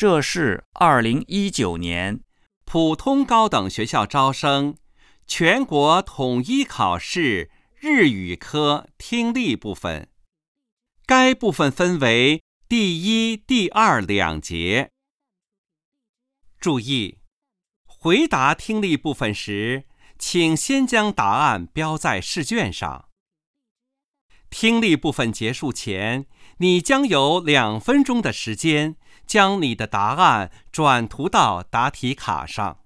[0.00, 2.24] 这是二零一九年
[2.64, 4.78] 普通高等学校招生
[5.26, 10.08] 全国统一考试日语科听力部分。
[11.04, 14.88] 该部分分为第一、第二两节。
[16.58, 17.18] 注意，
[17.84, 19.84] 回答听力部分时，
[20.18, 23.10] 请先将答案标在试卷上。
[24.48, 26.24] 听力部分结束前，
[26.56, 28.96] 你将有两分钟的时间
[29.30, 32.78] 将你的答案转涂到答题卡上。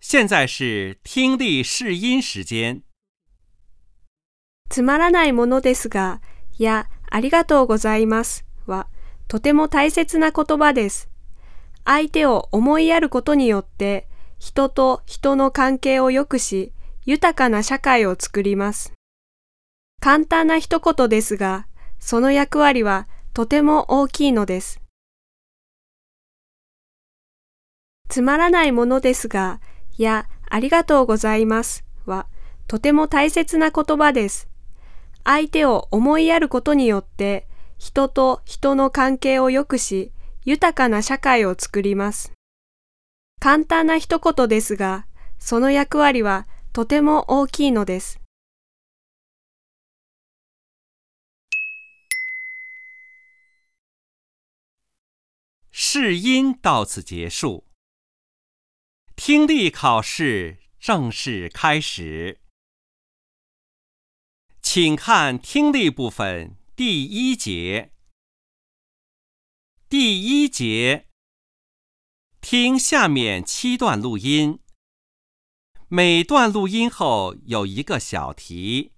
[0.00, 2.82] 现在是听力试音时间。
[4.68, 6.20] つまらないものですが。
[6.56, 8.86] やありがとうございますは
[9.26, 11.08] とても大切な言葉です。
[11.84, 14.06] 相手を思いやることによって
[14.38, 16.72] 人と人の関係を良くし
[17.06, 18.92] 豊かな社会を作ります。
[20.00, 21.66] 簡単な一言ですが、
[21.98, 24.80] その役割はとても大きいのです。
[28.08, 29.60] つまらないものですが、
[29.96, 32.26] やありがとうございますは
[32.66, 34.48] とても大切な言葉です。
[35.22, 37.46] 相手を思いやることによって
[37.78, 40.12] 人と人の関係を良くし
[40.44, 42.32] 豊かな社会を作ります。
[43.38, 45.06] 簡単な一言ですが、
[45.38, 48.19] その役割はとても大きいのです。
[55.82, 57.66] 试音到此结束，
[59.16, 62.42] 听力考试正式开始。
[64.60, 67.94] 请看听力部分第一节。
[69.88, 71.08] 第一节，
[72.42, 74.60] 听下面七段录音，
[75.88, 78.92] 每段录音后有一个小题，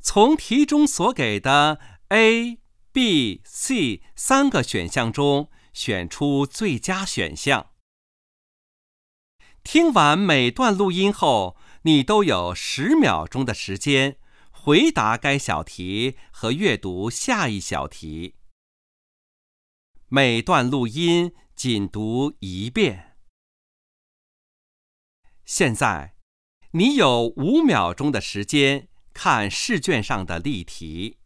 [0.00, 2.58] 从题中所给的 A、
[2.96, 7.74] B、C 三个选项中选出最佳选项。
[9.62, 11.58] 听完每段录音后。
[11.82, 14.16] 你都有十秒钟的时间
[14.50, 18.34] 回答该小题和阅读下一小题。
[20.08, 23.18] 每段录音仅读一遍。
[25.44, 26.16] 现在，
[26.70, 31.18] 你有五秒钟的时间看试卷上的例题。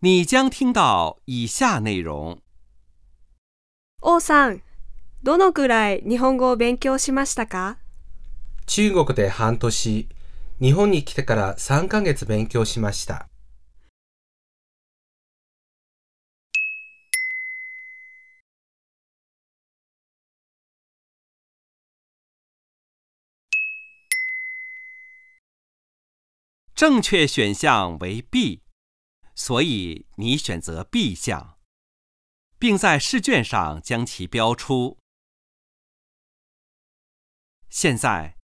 [0.00, 2.40] 你将听到以下内容。
[4.00, 4.62] 王さん。
[5.24, 7.78] どのくらい日本語を勉強しましたか？
[8.66, 10.08] 中国で半年、
[10.60, 13.28] 日本に来てから3ヶ月勉強しました。
[26.76, 28.60] 正确选项为 B，
[29.38, 31.60] 所以你选择 B 项，
[32.58, 34.98] 并在试卷上将其标出。
[37.70, 38.36] 现在，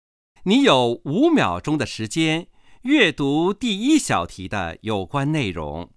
[0.45, 2.47] 你有五秒钟的时间
[2.83, 5.93] 阅读第一小题的有关内容。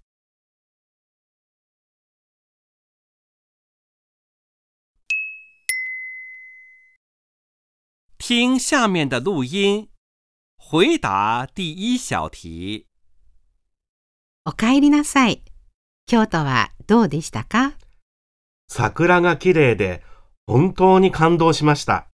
[8.18, 9.92] 听下面的录音，
[10.56, 12.87] 回答第一小题。
[14.48, 15.42] おかえりなさい。
[16.06, 17.74] 京都はどうでしたか？
[18.66, 20.02] 桜が綺麗で
[20.46, 22.08] 本当に感動しました。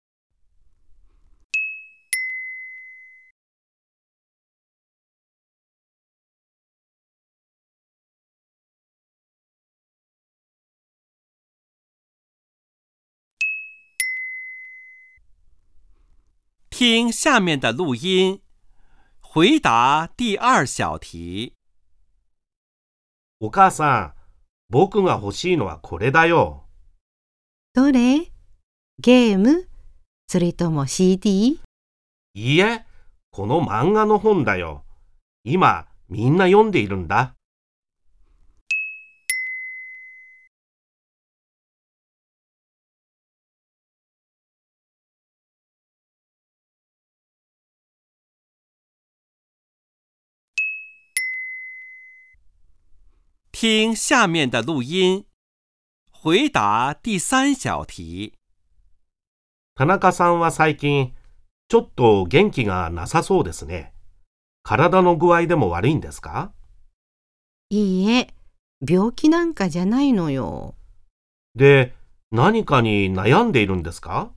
[16.72, 18.42] 听下面的录音，
[19.22, 21.54] 回答第二小题。
[23.46, 24.14] お母さん、
[24.70, 26.64] 僕が欲しいのはこれだよ。
[27.74, 28.32] どれ？
[29.02, 29.68] ゲーム？
[30.30, 31.60] それとも CD?
[32.36, 32.86] いいえ、
[33.32, 34.86] この漫画の本だよ。
[35.44, 37.34] 今、みんな読んでいるんだ。
[53.56, 55.26] 听下面的录音，
[56.12, 58.34] 回答第三小题。
[59.76, 61.14] 田中さんは最近
[61.70, 63.94] ちょっと元気がなさそうですね。
[64.64, 66.52] 体の具合でも悪いんですか？
[67.70, 68.34] いいえ、
[68.82, 70.74] 病気なんかじゃないのよ。
[71.54, 71.94] で、
[72.32, 74.32] 何かに悩んでいるんですか？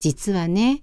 [0.00, 0.82] 実はね、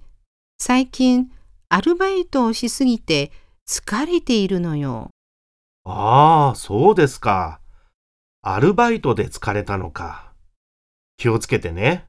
[0.57, 1.30] 最近
[1.68, 3.34] アルバイトをしすぎて
[3.68, 5.10] 疲れているのよ。
[5.89, 7.62] ああ、そうですか。
[8.42, 10.34] アルバイトで疲れたのか。
[11.16, 12.04] 気をつけてね。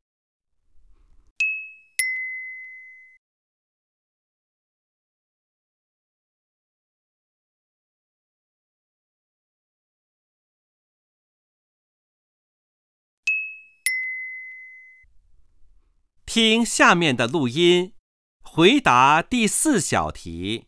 [16.26, 17.92] 听下面的录音，
[18.42, 20.66] 回答第四小题。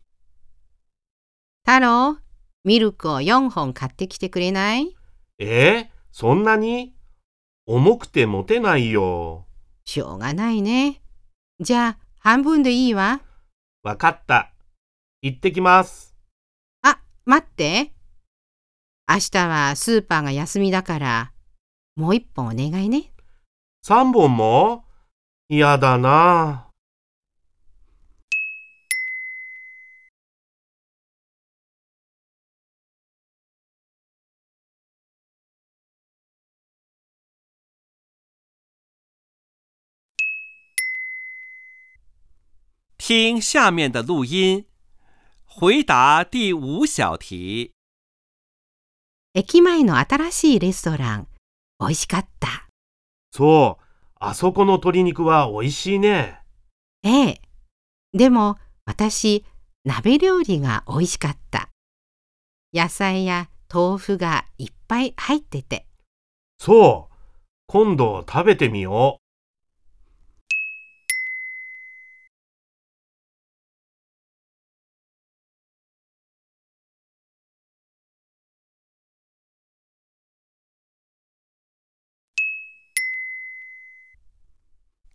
[1.65, 2.19] 太郎、
[2.65, 4.97] ミルクを4本買ってきてくれない？
[5.39, 6.95] えー、そんなに？
[7.67, 9.47] 重くて持てないよ。
[9.85, 11.01] しょうがないね。
[11.61, 13.21] じゃあ、半分でいいわ。
[13.83, 14.53] わかった。
[15.23, 16.15] 行ってきます。
[16.83, 17.93] あ、待って。
[19.09, 21.33] 明日はスーパーが休みだから、
[21.97, 23.12] もう一本お願いね。
[23.87, 24.85] 3本も？
[25.49, 26.70] 嫌だな。
[43.11, 44.67] 听下面的录音，
[45.45, 47.73] 回答第五小题。
[49.35, 51.29] 駅前の新しいレストラン、
[51.81, 52.69] 美味しかった。
[53.33, 53.85] そう、
[54.21, 56.41] あそこの鶏肉は美味しいね。
[57.03, 57.43] ええ。
[58.12, 59.45] でも、私、
[59.85, 61.69] 鍋料理が美味しかった。
[62.73, 65.89] 野菜や豆腐がいっぱい入ってて。
[66.61, 67.15] そう、
[67.67, 69.20] 今度食べてみよう。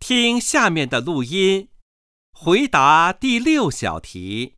[0.08, 1.66] 听下面的录音，
[2.32, 4.54] 回答第六小题。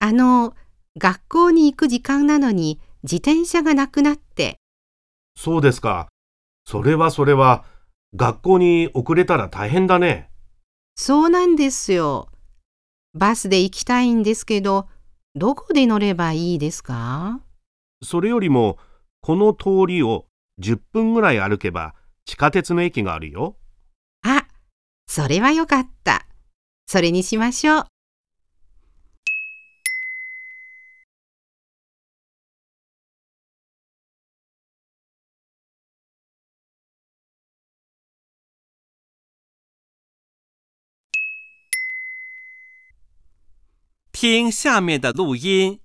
[0.00, 0.56] あの、
[0.98, 4.58] 学校に行く時間なのに自転車がなくなって、
[5.36, 6.08] そうですか。
[6.64, 7.66] それはそれは、
[8.16, 10.28] 学校に遅れたら大変だね。
[10.96, 12.32] そうなんですよ。
[13.14, 14.88] バスで行きたいんですけど、
[15.36, 17.38] どこで乗ればいいですか？
[18.02, 18.76] それよりも、
[19.20, 20.26] この通りを
[20.58, 21.94] 10分ぐらい歩けば
[22.24, 23.54] 地下鉄の駅があるよ。
[25.18, 26.26] あ、それはよかった。
[26.86, 27.86] それにしましょう。
[44.12, 45.80] 听下面的录音，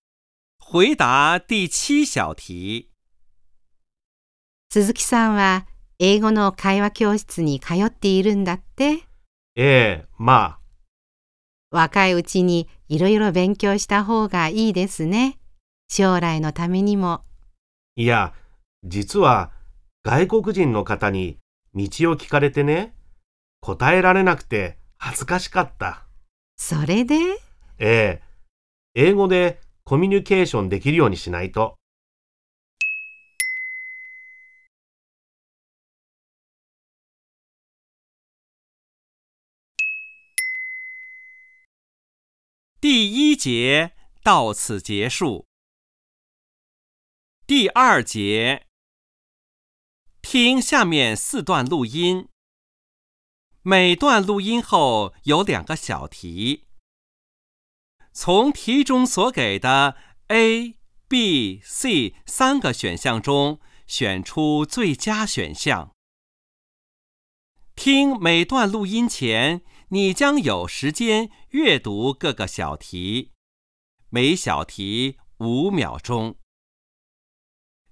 [0.60, 2.90] 回答第七小题。
[4.72, 5.68] 鈴木さんは
[6.00, 9.08] 英語の会話教室に通っているんだって。
[9.56, 10.60] ええ、まあ、
[11.70, 15.38] 若いうちにいろいろ勉強した方がいいですね。
[15.88, 17.24] 将来のためにも。
[17.96, 18.34] いや、
[18.84, 19.52] 実は
[20.04, 21.38] 外国人の方に
[21.76, 22.96] 道を聞かれてね、
[23.62, 26.08] 答えられなくて恥ずかしかった。
[26.58, 27.16] それで？
[27.78, 28.22] ええ、
[28.96, 31.76] 英語でコミュニケーションできるようにしないと。
[42.84, 43.94] 第一节
[44.24, 45.48] 到此结束。
[47.48, 48.68] 第二节，
[50.22, 52.28] 听下面四段录音，
[53.62, 56.66] 每段录音后有两个小题，
[58.12, 59.96] 从题中所给的
[60.28, 60.76] A、
[61.08, 65.94] B、C 三个选项中选出最佳选项。
[67.76, 69.64] 听每段录音前，
[69.94, 73.32] 你将有时间阅读各个小题，
[74.10, 76.40] 每小题五秒钟。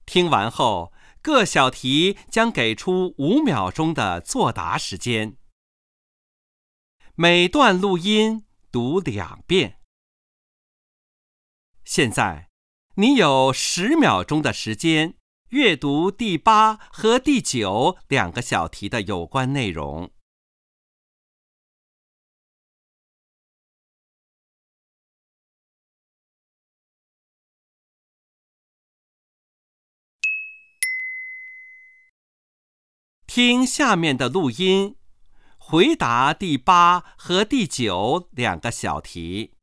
[0.07, 0.91] 听完后，
[1.21, 5.37] 各小题将给出五秒钟的作答时间。
[7.13, 9.79] 每段录音读两遍。
[11.85, 12.49] 现在，
[12.95, 20.11] 你有十秒钟的时间阅读第八和第九两个小题的有关内容。
[33.33, 34.97] 听下面的录音，
[35.57, 39.53] 回答第八和第九两个小题。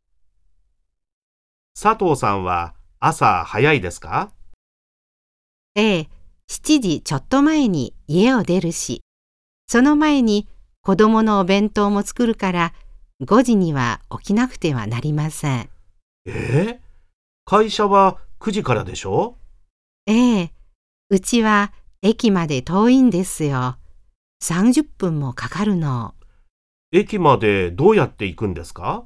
[1.75, 4.31] 佐藤さんは朝早いですか？
[5.75, 6.09] ええ、
[6.49, 9.03] 7時ちょっと前に家を出るし、
[9.67, 10.49] その前に
[10.81, 12.73] 子供のお弁当も作るから
[13.21, 15.69] 5時には起きなくてはなりません。
[16.25, 16.81] ええ？
[17.45, 19.37] 会社は9時からでしょ？
[20.07, 20.53] ええ、
[21.11, 23.77] うちは駅まで遠いんですよ。
[24.45, 26.15] 30分もかかるの。
[26.93, 29.05] 駅までどうやって行くんですか？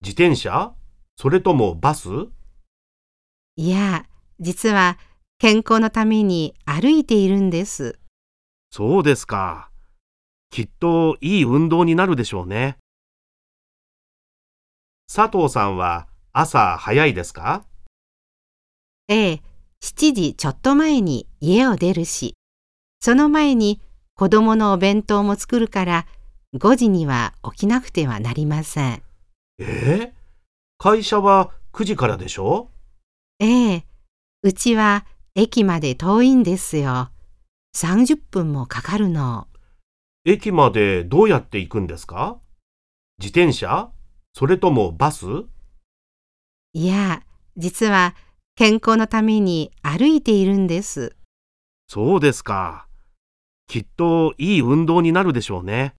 [0.00, 0.74] 自転車？
[1.16, 2.08] それともバス？
[3.56, 4.06] いや、
[4.38, 4.96] 実は
[5.38, 7.98] 健康のために歩いているんです。
[8.70, 9.70] そうですか。
[10.50, 12.76] きっといい運動になるでしょうね。
[15.12, 17.64] 佐藤さんは朝早いですか？
[19.08, 19.42] ええ、
[19.84, 22.36] 7時ちょっと前に家を出るし、
[23.02, 23.82] その前に
[24.14, 26.06] 子供のお弁当も作るから
[26.56, 29.02] 5時には起きなくてはなりません。
[29.58, 30.14] ええ
[30.78, 32.70] 会社は9時からでしょ？
[33.40, 33.84] ええ、
[34.42, 37.10] うちは駅まで遠いんですよ。
[37.76, 39.48] 30分もかかるの。
[40.24, 42.38] 駅までどうやって行くんですか？
[43.18, 43.90] 自転車？
[44.32, 45.26] それともバス？
[46.72, 47.22] いや、
[47.58, 48.14] 実は
[48.56, 51.16] 健康のために歩いているんです。
[51.88, 52.86] そうですか。
[53.66, 55.94] きっといい運動になるでしょうね。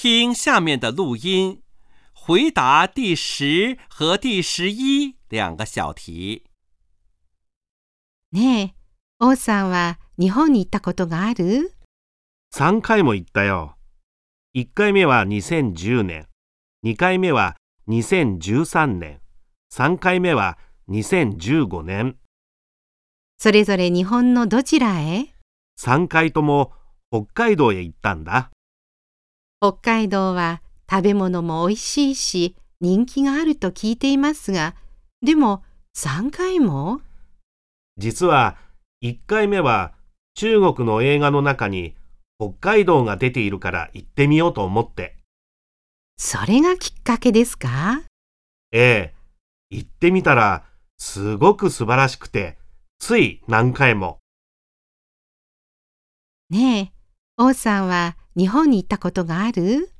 [0.00, 1.60] 听下面的录音，
[2.14, 6.44] 回答第十和第十一两个小题。
[8.30, 8.74] ねえ、
[9.18, 11.72] 王さんは日本に行ったことがある
[12.54, 13.76] ？3回も行ったよ。
[14.54, 16.28] 1回目は2010年、
[16.84, 17.56] 2回目は
[17.88, 19.20] 2013年、
[19.72, 22.16] 3回目は2015年。
[23.36, 25.34] それぞれ日本のどちらへ
[25.76, 26.72] ？3回とも
[27.10, 28.52] 北海道へ行ったんだ。
[29.60, 34.76] 北海道は食べ物も美味しいし人気があると聞いていますが、
[35.20, 35.64] でも
[35.96, 37.00] 3回も？
[37.96, 38.56] 実は
[39.02, 39.94] 1回目は
[40.36, 41.96] 中国の映画の中に
[42.38, 45.16] 北海道が出ているから行ってみようと思って。
[46.16, 48.02] それがきっかけですか？
[48.70, 49.14] ええ、
[49.70, 50.62] 行ってみたら
[50.98, 52.58] すごく素晴らしくて、
[53.00, 54.18] つい何回も。
[56.48, 56.92] ねえ、
[57.36, 59.90] 王さんは日本に行ったことがある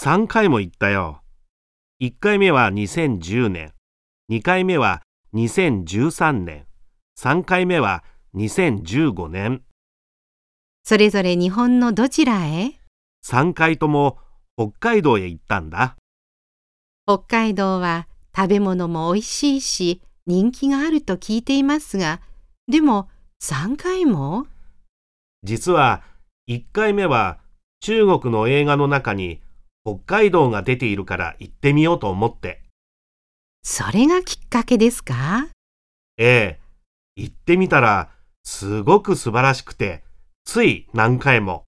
[0.00, 1.22] ？3回も行ったよ。
[2.00, 3.72] 1回目は2010年、
[4.30, 5.02] 2回目は
[5.34, 6.66] 2013年、
[7.18, 8.04] 3回目は
[8.36, 9.62] 2015年、
[10.84, 12.78] それぞれ日本のどちらへ
[13.26, 14.18] ？3回とも
[14.56, 15.96] 北海道へ行ったんだ。
[17.04, 22.20] 北海道は食べ物も美味しいし人気があると聞いていますが、
[22.68, 23.08] でも
[23.42, 24.46] 3回も？
[25.42, 26.04] 実は
[26.48, 27.40] 1回目は
[27.80, 29.40] 中国の映画の中に
[29.84, 32.62] 北海道が出ているから行ってみようと思って。
[33.62, 35.48] それがきっかけですか？
[36.16, 36.60] ええ、
[37.16, 38.10] 行ってみたら
[38.42, 40.02] すごく素晴らしくて、
[40.44, 41.65] つい何回も。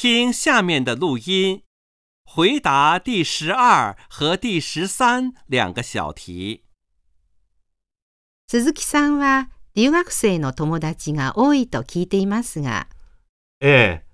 [0.00, 1.64] 听下面的录音，
[2.24, 6.62] 回答第十二和第十三两个小题。
[8.46, 12.86] 鈴木さんは留学生の友達が多いと聞いていますが、
[13.58, 14.06] ええ、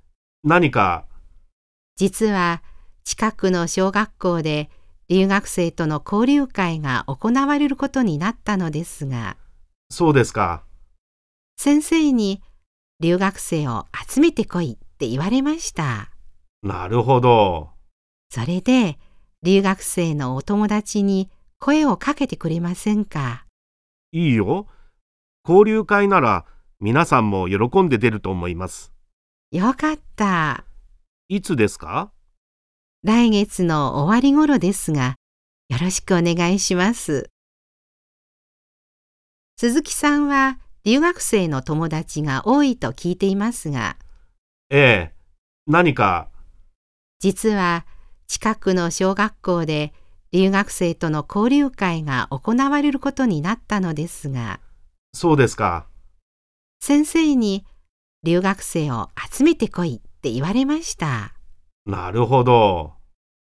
[0.42, 1.06] 何か、
[1.96, 2.62] 実は
[3.04, 4.70] 近くの小学校で
[5.10, 9.36] 留学生との交流会が行われることになったのですが、
[9.90, 10.64] そうですか。
[11.58, 12.42] 先生に
[13.00, 16.10] 留学生を集めてこいって言われました。
[16.62, 17.72] なるほど。
[18.30, 18.98] それで
[19.42, 23.44] 留学生のお友達に声をかけてくれませんか？
[24.12, 24.66] いいよ。
[25.46, 26.46] 交流会なら
[26.80, 28.92] 皆さんも喜んで出ると思います。
[29.50, 30.64] よかった。
[31.28, 32.10] いつですか？
[33.02, 35.16] 来月の終わり頃ですが、
[35.68, 37.28] よろしくお願いします。
[39.58, 43.98] 鈴木さんは留学生の友達が多いと聞いていますが、
[44.76, 45.14] ええ、
[45.68, 46.30] 何か、
[47.20, 47.86] 実は
[48.26, 49.92] 近くの小学校で
[50.32, 54.58] 留学生との交流会が行われることになったのですが、
[55.12, 55.86] そうですか。
[56.80, 57.64] 先生に
[58.24, 61.34] 留学生を集めてこいって言われました。
[61.86, 62.94] なるほど。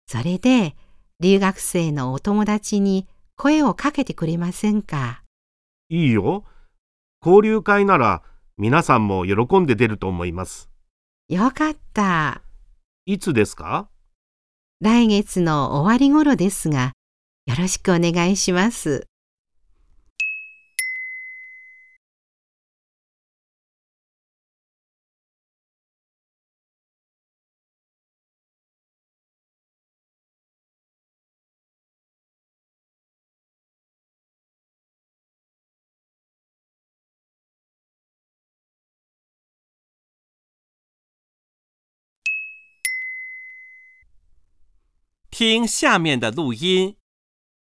[0.07, 0.77] それで、
[1.21, 3.07] 留学生のお友達に
[3.37, 5.23] 声をかけてくれませんか？
[5.91, 6.47] いいよ。
[7.23, 8.23] 交流会なら
[8.57, 10.71] 皆さんも喜んで出ると思います。
[11.31, 12.41] よかった。
[13.05, 13.91] いつですか？
[14.81, 16.93] 来月の終わり頃ですが、
[17.45, 19.08] よろしくお願いします。
[45.39, 46.97] 听下面的录音，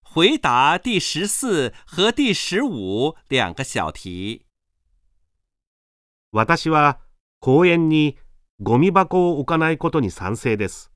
[0.02, 4.48] 回答第十四和第十五两个小题。
[6.32, 7.00] 私は
[7.40, 8.18] 公園に
[8.60, 10.92] ゴミ箱を置かないことに賛成です。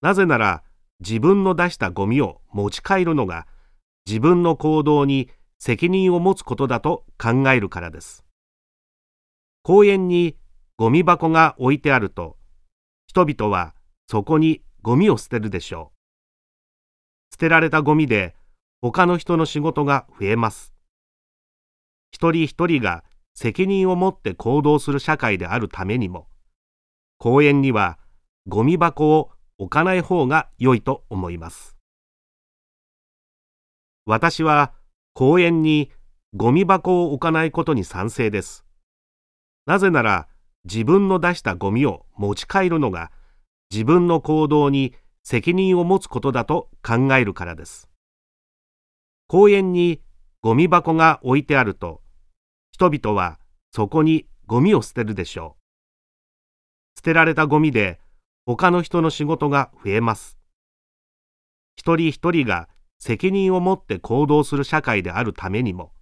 [0.00, 0.64] なぜなら
[0.98, 3.46] 自分の出したゴミを持ち帰るのが
[4.04, 5.30] 自分の行動に
[5.60, 8.24] 責任を持つことだと考えるからです。
[9.62, 10.36] 公園に
[10.76, 12.36] ゴミ箱が置いてあると
[13.06, 13.76] 人々は
[14.08, 17.34] そこにゴミを捨てるでしょう。
[17.34, 18.34] 捨てられたゴミで
[18.80, 20.72] 他の人の仕事が増えます。
[22.10, 23.04] 一人一人が
[23.34, 26.28] 責任を持って行動する社会であるためにも、
[27.18, 27.98] 公園には
[28.46, 31.76] ゴミ箱を置かない方が良いと思います。
[34.06, 34.72] 私は
[35.12, 35.90] 公園に
[36.34, 38.64] ゴミ箱を置かないことに賛成です。
[39.66, 40.28] なぜなら
[40.64, 43.10] 自分の出したゴミを持ち帰るのが
[43.70, 47.88] 自分の行動に責任を持つことだと考えるからです。
[49.26, 50.00] 公園に
[50.40, 52.00] ゴミ箱が置いてあると、
[52.72, 53.38] 人々は
[53.72, 55.56] そこにゴミを捨てるでしょ
[56.96, 56.98] う。
[56.98, 58.00] 捨てられたゴミで
[58.46, 60.38] 他の人の仕事が増えます。
[61.76, 65.92] 一人一人が責任を持って行動する社会であるためにも、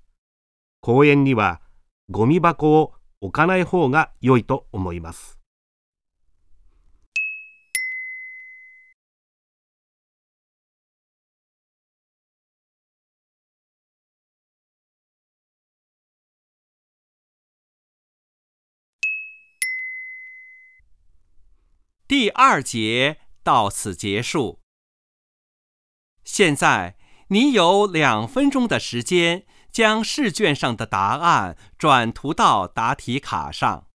[0.80, 1.60] 公園には
[2.08, 5.35] ゴミ箱を置かない方が良いと思います。
[22.08, 24.60] 第二节到此结束。
[26.22, 26.96] 现在
[27.28, 33.88] 你有两分钟的时间，将试卷上的答案转涂到答题卡上。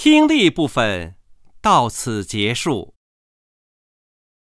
[0.00, 1.16] 听力部分
[1.60, 2.94] 到此结束。